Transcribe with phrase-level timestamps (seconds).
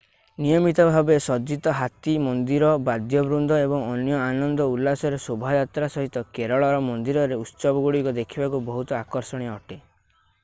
[0.43, 8.15] ନିୟମିତ ଭାବେ ସଜ୍ଜିତ ହାତୀ ମନ୍ଦିର ବାଦ୍ୟବୃନ୍ଦ ଏବଂ ଅନ୍ୟ ଆନନ୍ଦ ଉଲ୍ଲାସର ଶୋଭାଯାତ୍ରା ସହିତ କେରଳର ମନ୍ଦିରରେ ଉତ୍ସବଗୁଡ଼ିକ
[8.21, 9.79] ଦେଖିବାକୁ ବହୁତ ଆକର୍ଷଣୀୟ ଅଟେ